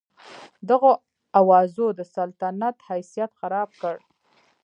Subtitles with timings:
[0.69, 0.91] دغو
[1.41, 3.95] اوازو د سلطنت حیثیت خراب کړ.